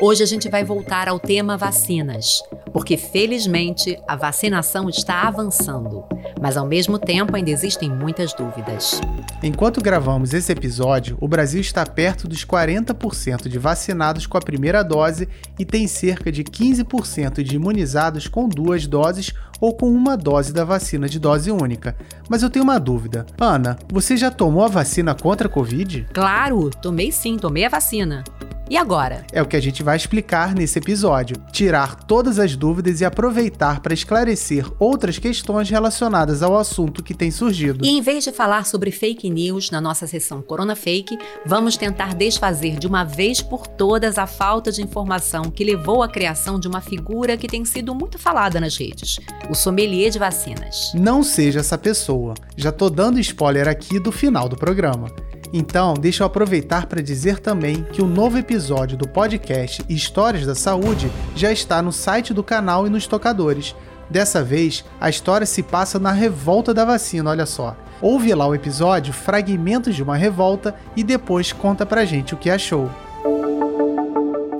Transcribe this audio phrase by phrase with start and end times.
[0.00, 2.40] Hoje a gente vai voltar ao tema vacinas,
[2.72, 6.04] porque felizmente a vacinação está avançando,
[6.40, 9.00] mas ao mesmo tempo ainda existem muitas dúvidas.
[9.42, 14.84] Enquanto gravamos esse episódio, o Brasil está perto dos 40% de vacinados com a primeira
[14.84, 20.52] dose e tem cerca de 15% de imunizados com duas doses ou com uma dose
[20.52, 21.96] da vacina de dose única.
[22.28, 23.26] Mas eu tenho uma dúvida.
[23.40, 26.06] Ana, você já tomou a vacina contra a Covid?
[26.12, 28.22] Claro, tomei sim, tomei a vacina.
[28.70, 29.24] E agora?
[29.32, 31.36] É o que a gente vai explicar nesse episódio.
[31.50, 37.30] Tirar todas as dúvidas e aproveitar para esclarecer outras questões relacionadas ao assunto que tem
[37.30, 37.84] surgido.
[37.84, 42.14] E em vez de falar sobre fake news na nossa sessão Corona Fake, vamos tentar
[42.14, 46.68] desfazer de uma vez por todas a falta de informação que levou à criação de
[46.68, 50.92] uma figura que tem sido muito falada nas redes: o sommelier de vacinas.
[50.94, 52.34] Não seja essa pessoa.
[52.56, 55.08] Já tô dando spoiler aqui do final do programa.
[55.52, 60.54] Então, deixa eu aproveitar para dizer também que o novo episódio do podcast Histórias da
[60.54, 63.74] Saúde já está no site do canal e nos tocadores.
[64.10, 67.76] Dessa vez, a história se passa na revolta da vacina, olha só.
[68.00, 72.48] Ouve lá o episódio Fragmentos de uma Revolta e depois conta pra gente o que
[72.48, 72.88] achou.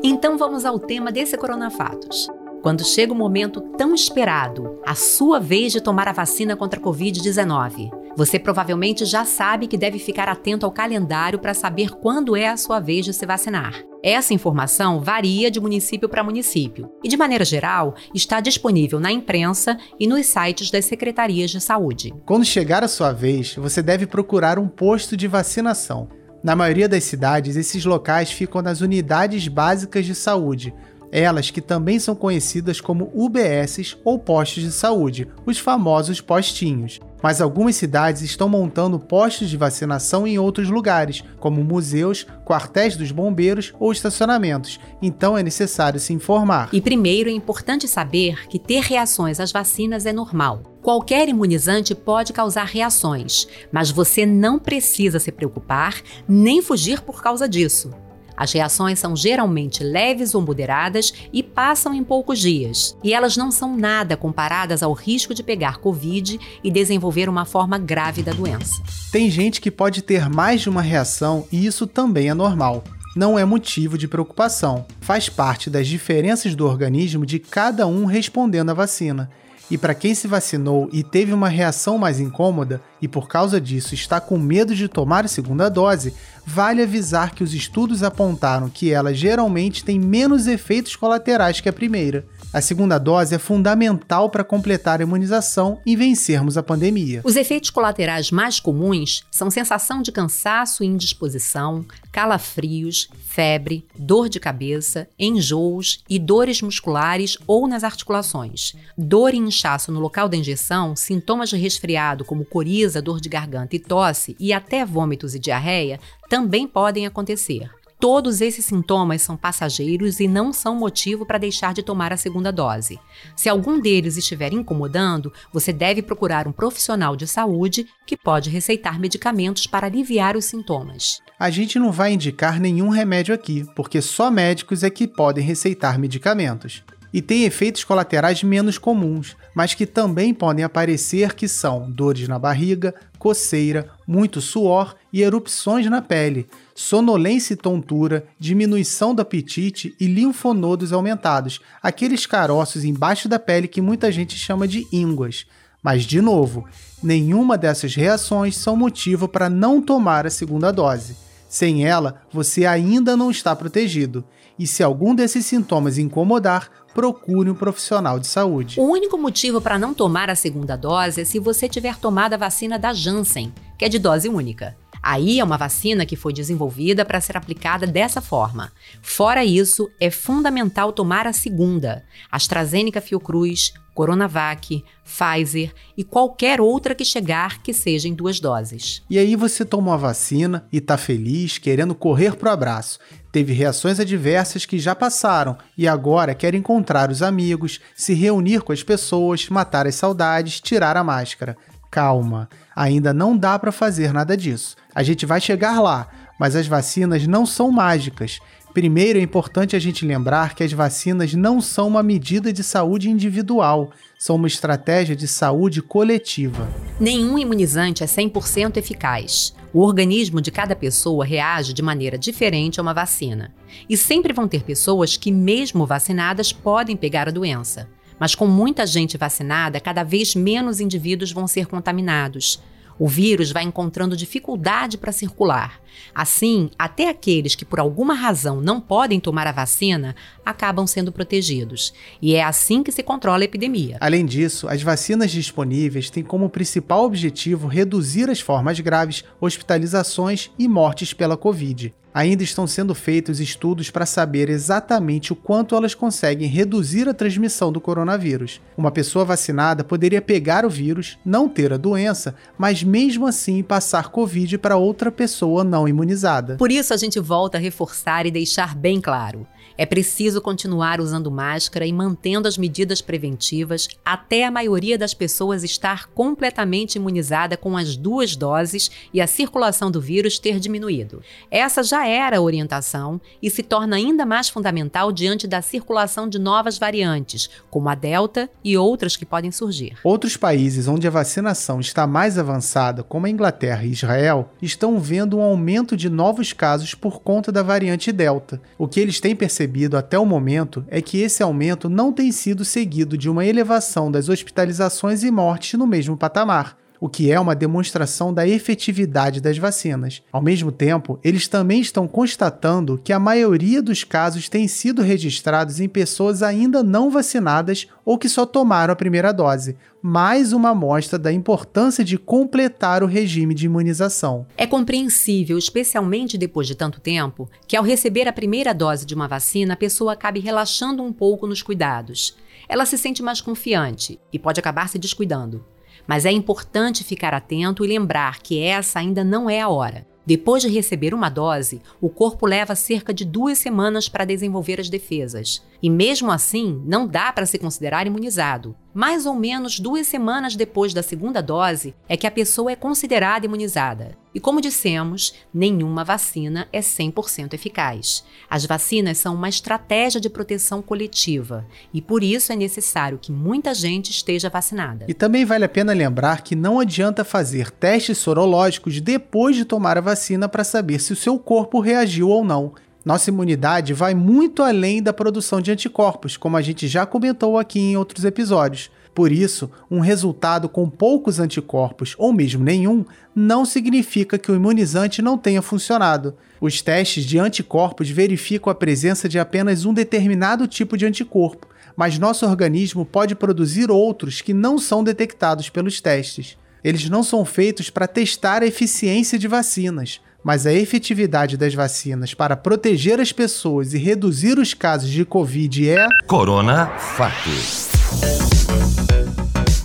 [0.02, 2.28] Então vamos ao tema desse Coronafatos.
[2.62, 6.82] Quando chega o momento tão esperado, a sua vez de tomar a vacina contra a
[6.82, 7.90] Covid-19.
[8.16, 12.56] Você provavelmente já sabe que deve ficar atento ao calendário para saber quando é a
[12.56, 13.82] sua vez de se vacinar.
[14.02, 19.76] Essa informação varia de município para município e, de maneira geral, está disponível na imprensa
[19.98, 22.14] e nos sites das secretarias de saúde.
[22.24, 26.08] Quando chegar a sua vez, você deve procurar um posto de vacinação.
[26.42, 30.72] Na maioria das cidades, esses locais ficam nas unidades básicas de saúde,
[31.10, 37.00] elas que também são conhecidas como UBSs ou postos de saúde, os famosos postinhos.
[37.22, 43.10] Mas algumas cidades estão montando postos de vacinação em outros lugares, como museus, quartéis dos
[43.10, 46.68] bombeiros ou estacionamentos, então é necessário se informar.
[46.72, 50.62] E primeiro é importante saber que ter reações às vacinas é normal.
[50.82, 57.48] Qualquer imunizante pode causar reações, mas você não precisa se preocupar nem fugir por causa
[57.48, 57.90] disso.
[58.38, 62.96] As reações são geralmente leves ou moderadas e passam em poucos dias.
[63.02, 67.76] E elas não são nada comparadas ao risco de pegar Covid e desenvolver uma forma
[67.78, 68.80] grave da doença.
[69.10, 72.84] Tem gente que pode ter mais de uma reação e isso também é normal
[73.16, 74.86] não é motivo de preocupação.
[75.00, 79.28] Faz parte das diferenças do organismo de cada um respondendo à vacina.
[79.70, 83.94] E para quem se vacinou e teve uma reação mais incômoda e por causa disso
[83.94, 86.14] está com medo de tomar a segunda dose,
[86.48, 91.72] vale avisar que os estudos apontaram que ela geralmente tem menos efeitos colaterais que a
[91.72, 92.26] primeira.
[92.50, 97.20] A segunda dose é fundamental para completar a imunização e vencermos a pandemia.
[97.22, 104.40] Os efeitos colaterais mais comuns são sensação de cansaço e indisposição, calafrios, febre, dor de
[104.40, 108.74] cabeça, enjoos e dores musculares ou nas articulações.
[108.96, 113.76] Dor e inchaço no local da injeção, sintomas de resfriado como coriza, dor de garganta
[113.76, 117.70] e tosse e até vômitos e diarreia também podem acontecer.
[118.00, 122.52] Todos esses sintomas são passageiros e não são motivo para deixar de tomar a segunda
[122.52, 122.96] dose.
[123.34, 129.00] Se algum deles estiver incomodando, você deve procurar um profissional de saúde que pode receitar
[129.00, 131.20] medicamentos para aliviar os sintomas.
[131.36, 135.98] A gente não vai indicar nenhum remédio aqui, porque só médicos é que podem receitar
[135.98, 142.28] medicamentos e tem efeitos colaterais menos comuns, mas que também podem aparecer que são dores
[142.28, 149.94] na barriga, coceira, muito suor e erupções na pele, sonolência e tontura, diminuição do apetite
[149.98, 155.46] e linfonodos aumentados, aqueles caroços embaixo da pele que muita gente chama de ínguas.
[155.82, 156.68] Mas, de novo,
[157.02, 161.16] nenhuma dessas reações são motivo para não tomar a segunda dose.
[161.48, 164.24] Sem ela, você ainda não está protegido.
[164.58, 168.80] E se algum desses sintomas incomodar, procure um profissional de saúde.
[168.80, 172.36] O único motivo para não tomar a segunda dose é se você tiver tomado a
[172.36, 174.76] vacina da Janssen, que é de dose única.
[175.10, 178.70] Aí é uma vacina que foi desenvolvida para ser aplicada dessa forma.
[179.00, 187.06] Fora isso, é fundamental tomar a segunda, AstraZeneca Fiocruz, Coronavac, Pfizer e qualquer outra que
[187.06, 189.02] chegar que seja em duas doses.
[189.08, 192.98] E aí você tomou a vacina e tá feliz, querendo correr pro abraço.
[193.32, 198.72] Teve reações adversas que já passaram e agora quer encontrar os amigos, se reunir com
[198.74, 201.56] as pessoas, matar as saudades, tirar a máscara.
[201.90, 204.76] Calma, ainda não dá para fazer nada disso.
[204.94, 206.08] A gente vai chegar lá,
[206.38, 208.38] mas as vacinas não são mágicas.
[208.74, 213.10] Primeiro, é importante a gente lembrar que as vacinas não são uma medida de saúde
[213.10, 216.68] individual, são uma estratégia de saúde coletiva.
[217.00, 219.54] Nenhum imunizante é 100% eficaz.
[219.72, 223.52] O organismo de cada pessoa reage de maneira diferente a uma vacina.
[223.88, 227.88] E sempre vão ter pessoas que, mesmo vacinadas, podem pegar a doença.
[228.18, 232.60] Mas com muita gente vacinada, cada vez menos indivíduos vão ser contaminados.
[232.98, 235.80] O vírus vai encontrando dificuldade para circular.
[236.12, 241.92] Assim, até aqueles que por alguma razão não podem tomar a vacina acabam sendo protegidos.
[242.20, 243.98] E é assim que se controla a epidemia.
[244.00, 250.66] Além disso, as vacinas disponíveis têm como principal objetivo reduzir as formas graves, hospitalizações e
[250.66, 251.94] mortes pela Covid.
[252.18, 257.70] Ainda estão sendo feitos estudos para saber exatamente o quanto elas conseguem reduzir a transmissão
[257.70, 258.60] do coronavírus.
[258.76, 264.08] Uma pessoa vacinada poderia pegar o vírus, não ter a doença, mas mesmo assim passar
[264.08, 266.56] Covid para outra pessoa não imunizada.
[266.56, 269.46] Por isso, a gente volta a reforçar e deixar bem claro.
[269.80, 275.62] É preciso continuar usando máscara e mantendo as medidas preventivas até a maioria das pessoas
[275.62, 281.22] estar completamente imunizada com as duas doses e a circulação do vírus ter diminuído.
[281.48, 286.40] Essa já era a orientação e se torna ainda mais fundamental diante da circulação de
[286.40, 289.96] novas variantes, como a Delta e outras que podem surgir.
[290.02, 295.38] Outros países onde a vacinação está mais avançada, como a Inglaterra e Israel, estão vendo
[295.38, 298.60] um aumento de novos casos por conta da variante Delta.
[298.76, 302.32] O que eles têm percebido percebido até o momento é que esse aumento não tem
[302.32, 307.38] sido seguido de uma elevação das hospitalizações e mortes no mesmo patamar o que é
[307.38, 310.22] uma demonstração da efetividade das vacinas.
[310.32, 315.80] Ao mesmo tempo, eles também estão constatando que a maioria dos casos tem sido registrados
[315.80, 319.76] em pessoas ainda não vacinadas ou que só tomaram a primeira dose.
[320.00, 324.46] Mais uma amostra da importância de completar o regime de imunização.
[324.56, 329.26] É compreensível, especialmente depois de tanto tempo, que ao receber a primeira dose de uma
[329.26, 332.36] vacina, a pessoa acabe relaxando um pouco nos cuidados.
[332.68, 335.64] Ela se sente mais confiante e pode acabar se descuidando.
[336.08, 340.06] Mas é importante ficar atento e lembrar que essa ainda não é a hora.
[340.28, 344.90] Depois de receber uma dose, o corpo leva cerca de duas semanas para desenvolver as
[344.90, 345.64] defesas.
[345.82, 348.76] E mesmo assim, não dá para se considerar imunizado.
[348.92, 353.46] Mais ou menos duas semanas depois da segunda dose é que a pessoa é considerada
[353.46, 354.18] imunizada.
[354.38, 358.22] E como dissemos, nenhuma vacina é 100% eficaz.
[358.48, 363.74] As vacinas são uma estratégia de proteção coletiva e por isso é necessário que muita
[363.74, 365.06] gente esteja vacinada.
[365.08, 369.98] E também vale a pena lembrar que não adianta fazer testes sorológicos depois de tomar
[369.98, 372.74] a vacina para saber se o seu corpo reagiu ou não.
[373.04, 377.80] Nossa imunidade vai muito além da produção de anticorpos, como a gente já comentou aqui
[377.80, 378.88] em outros episódios.
[379.18, 385.20] Por isso, um resultado com poucos anticorpos ou mesmo nenhum não significa que o imunizante
[385.20, 386.36] não tenha funcionado.
[386.60, 392.16] Os testes de anticorpos verificam a presença de apenas um determinado tipo de anticorpo, mas
[392.16, 396.56] nosso organismo pode produzir outros que não são detectados pelos testes.
[396.84, 402.34] Eles não são feitos para testar a eficiência de vacinas, mas a efetividade das vacinas
[402.34, 406.06] para proteger as pessoas e reduzir os casos de Covid é.
[406.28, 407.88] Corona Fatos.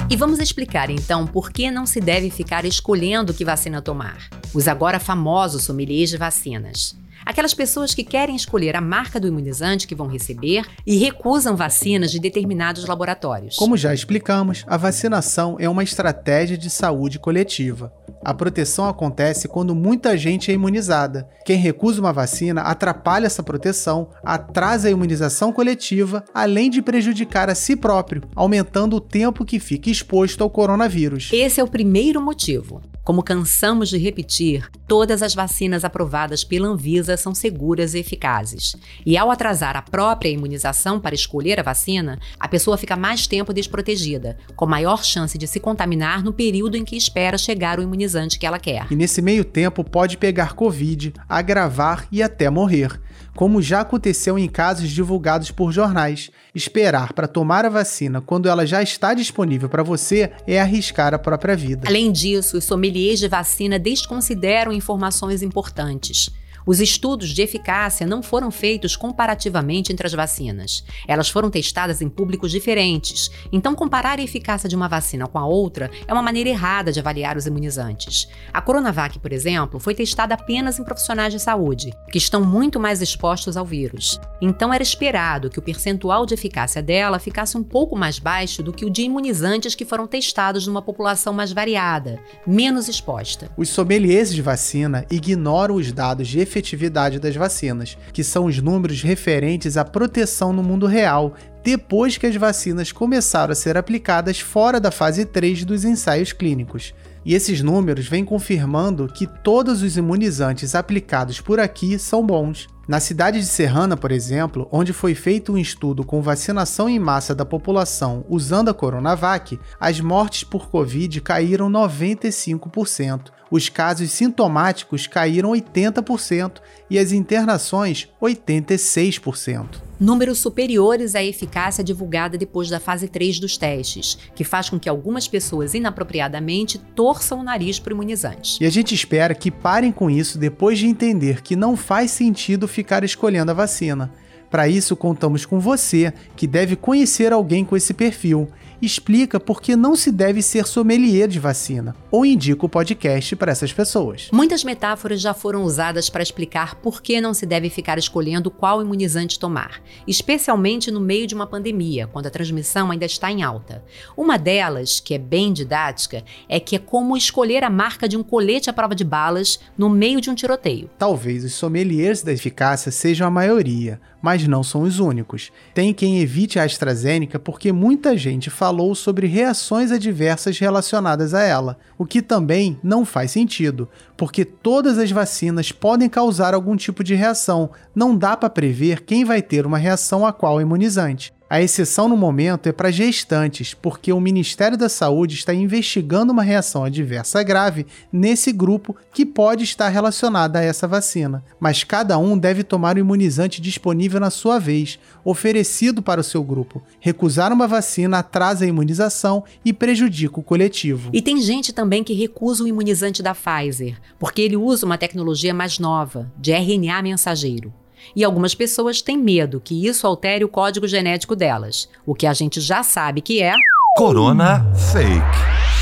[0.10, 4.30] E vamos explicar então por que não se deve ficar escolhendo que vacina tomar.
[4.54, 6.96] Os agora famosos sommeliers de vacinas.
[7.26, 12.12] Aquelas pessoas que querem escolher a marca do imunizante que vão receber e recusam vacinas
[12.12, 13.56] de determinados laboratórios.
[13.56, 17.94] Como já explicamos, a vacinação é uma estratégia de saúde coletiva.
[18.26, 21.28] A proteção acontece quando muita gente é imunizada.
[21.46, 27.56] Quem recusa uma vacina atrapalha essa proteção, atrasa a imunização coletiva, além de prejudicar a
[27.56, 31.30] si próprio, aumentando o tempo que fica exposto ao coronavírus.
[31.34, 32.82] Esse é o primeiro motivo.
[33.04, 38.78] Como cansamos de repetir, todas as vacinas aprovadas pela Anvisa são seguras e eficazes.
[39.06, 43.54] E ao atrasar a própria imunização para escolher a vacina, a pessoa fica mais tempo
[43.54, 48.40] desprotegida, com maior chance de se contaminar no período em que espera chegar o imunizante
[48.40, 48.88] que ela quer.
[48.90, 53.02] E nesse meio tempo pode pegar Covid, agravar e até morrer
[53.36, 56.30] como já aconteceu em casos divulgados por jornais.
[56.54, 61.20] Esperar para tomar a vacina quando ela já está disponível para você é arriscar a
[61.20, 61.88] própria vida.
[61.88, 66.30] Além disso, os sommeliers de vacina desconsideram informações importantes.
[66.66, 70.84] Os estudos de eficácia não foram feitos comparativamente entre as vacinas.
[71.06, 73.30] Elas foram testadas em públicos diferentes.
[73.52, 77.02] Então, comparar a eficácia de uma vacina com a outra é uma maneira errada de
[77.02, 78.30] avaliar os imunizantes.
[78.54, 83.02] A Coronavac, por exemplo, foi testada apenas em profissionais de saúde, que estão muito mais
[83.02, 84.18] expostos ao vírus.
[84.42, 88.72] Então, era esperado que o percentual de eficácia dela ficasse um pouco mais baixo do
[88.72, 93.52] que o de imunizantes que foram testados numa população mais variada, menos exposta.
[93.58, 98.60] Os sommeliers de vacina ignoram os dados de eficácia efetividade das vacinas, que são os
[98.62, 101.34] números referentes à proteção no mundo real,
[101.64, 106.94] depois que as vacinas começaram a ser aplicadas fora da fase 3 dos ensaios clínicos.
[107.26, 112.68] E esses números vêm confirmando que todos os imunizantes aplicados por aqui são bons.
[112.86, 117.34] Na cidade de Serrana, por exemplo, onde foi feito um estudo com vacinação em massa
[117.34, 125.52] da população usando a Coronavac, as mortes por Covid caíram 95%, os casos sintomáticos caíram
[125.52, 126.54] 80%
[126.90, 134.18] e as internações 86% números superiores à eficácia divulgada depois da fase 3 dos testes,
[134.36, 138.62] que faz com que algumas pessoas inapropriadamente torçam o nariz para o imunizante.
[138.62, 142.68] E a gente espera que parem com isso depois de entender que não faz sentido
[142.68, 144.12] ficar escolhendo a vacina.
[144.50, 148.50] Para isso, contamos com você, que deve conhecer alguém com esse perfil
[148.86, 153.52] explica por que não se deve ser sommelier de vacina, ou indica o podcast para
[153.52, 154.30] essas pessoas.
[154.32, 158.82] Muitas metáforas já foram usadas para explicar por que não se deve ficar escolhendo qual
[158.82, 163.84] imunizante tomar, especialmente no meio de uma pandemia, quando a transmissão ainda está em alta.
[164.18, 168.24] Uma delas, que é bem didática, é que é como escolher a marca de um
[168.24, 170.90] colete à prova de balas no meio de um tiroteio.
[170.98, 175.52] Talvez os sommeliers da eficácia sejam a maioria, mas não são os únicos.
[175.74, 181.78] Tem quem evite a AstraZeneca porque muita gente falou sobre reações adversas relacionadas a ela,
[181.98, 187.16] o que também não faz sentido, porque todas as vacinas podem causar algum tipo de
[187.16, 191.34] reação, não dá para prever quem vai ter uma reação a qual imunizante.
[191.54, 196.42] A exceção no momento é para gestantes, porque o Ministério da Saúde está investigando uma
[196.42, 201.46] reação adversa grave nesse grupo que pode estar relacionada a essa vacina.
[201.60, 206.44] Mas cada um deve tomar o imunizante disponível na sua vez, oferecido para o seu
[206.44, 206.82] grupo.
[207.00, 211.12] Recusar uma vacina atrasa a imunização e prejudica o coletivo.
[211.14, 215.54] E tem gente também que recusa o imunizante da Pfizer, porque ele usa uma tecnologia
[215.54, 217.72] mais nova, de RNA mensageiro.
[218.16, 222.34] E algumas pessoas têm medo que isso altere o código genético delas, o que a
[222.34, 223.54] gente já sabe que é.
[223.98, 225.22] Corona Fake.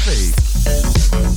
[0.04, 1.31] Fake.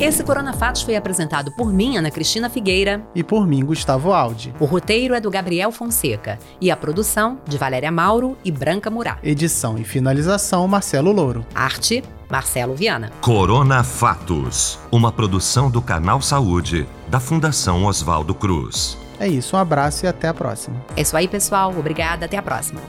[0.00, 3.02] Esse Corona Fatos foi apresentado por mim, Ana Cristina Figueira.
[3.14, 4.54] E por mim, Gustavo Aldi.
[4.58, 6.38] O roteiro é do Gabriel Fonseca.
[6.58, 9.18] E a produção, de Valéria Mauro e Branca Murá.
[9.22, 11.44] Edição e finalização, Marcelo Louro.
[11.54, 13.12] Arte, Marcelo Viana.
[13.20, 14.78] Corona Fatos.
[14.90, 18.96] Uma produção do Canal Saúde, da Fundação Oswaldo Cruz.
[19.18, 20.82] É isso, um abraço e até a próxima.
[20.96, 21.74] É isso aí, pessoal.
[21.78, 22.80] Obrigada, até a próxima.